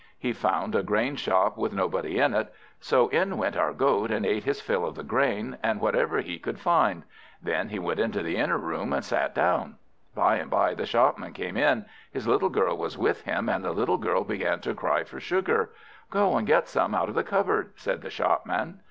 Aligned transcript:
He 0.17 0.33
found 0.33 0.73
a 0.73 0.81
grain 0.81 1.15
shop 1.15 1.59
with 1.59 1.73
nobody 1.73 2.17
in 2.19 2.33
it; 2.33 2.51
so 2.79 3.07
in 3.09 3.37
went 3.37 3.55
our 3.55 3.71
Goat, 3.71 4.09
and 4.09 4.25
ate 4.25 4.45
his 4.45 4.59
fill 4.59 4.83
of 4.83 4.95
the 4.95 5.03
Grain, 5.03 5.59
and 5.61 5.79
whatever 5.79 6.21
he 6.21 6.39
could 6.39 6.59
find. 6.59 7.03
Then 7.39 7.69
he 7.69 7.77
went 7.77 7.99
into 7.99 8.23
the 8.23 8.35
inner 8.35 8.57
room, 8.57 8.93
and 8.93 9.05
sat 9.05 9.35
down. 9.35 9.75
By 10.15 10.37
and 10.37 10.49
by 10.49 10.73
the 10.73 10.87
shopman 10.87 11.33
came 11.33 11.55
in; 11.55 11.85
his 12.11 12.27
little 12.27 12.49
girl 12.49 12.75
was 12.77 12.97
with 12.97 13.25
him, 13.25 13.47
and 13.47 13.63
the 13.63 13.73
little 13.73 13.99
girl 13.99 14.23
began 14.23 14.59
to 14.61 14.73
cry 14.73 15.03
for 15.03 15.19
sugar. 15.19 15.69
"Go 16.09 16.35
and 16.35 16.47
get 16.47 16.67
some 16.67 16.95
out 16.95 17.09
of 17.09 17.13
the 17.13 17.23
cupboard," 17.23 17.73
said 17.75 18.01
the 18.01 18.09
shopman. 18.09 18.79